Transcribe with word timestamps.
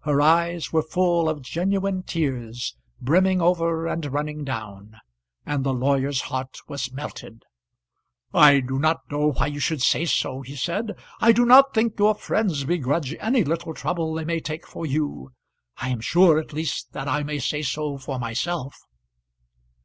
Her 0.00 0.20
eyes 0.20 0.72
were 0.72 0.82
full 0.82 1.28
of 1.28 1.42
genuine 1.42 2.02
tears, 2.02 2.74
brimming 3.00 3.40
over 3.40 3.86
and 3.86 4.04
running 4.06 4.42
down; 4.42 4.96
and 5.44 5.62
the 5.62 5.72
lawyer's 5.72 6.22
heart 6.22 6.58
was 6.66 6.90
melted. 6.90 7.44
"I 8.34 8.58
do 8.58 8.80
not 8.80 9.08
know 9.12 9.30
why 9.30 9.46
you 9.46 9.60
should 9.60 9.80
say 9.82 10.04
so," 10.04 10.42
he 10.42 10.56
said. 10.56 10.96
"I 11.20 11.30
do 11.30 11.44
not 11.46 11.72
think 11.72 12.00
your 12.00 12.16
friends 12.16 12.64
begrudge 12.64 13.14
any 13.20 13.44
little 13.44 13.74
trouble 13.74 14.12
they 14.14 14.24
may 14.24 14.40
take 14.40 14.66
for 14.66 14.84
you. 14.86 15.30
I 15.76 15.90
am 15.90 16.00
sure 16.00 16.40
at 16.40 16.52
least 16.52 16.92
that 16.92 17.06
I 17.06 17.22
may 17.22 17.38
so 17.38 17.62
say 17.96 18.04
for 18.04 18.18
myself." 18.18 18.76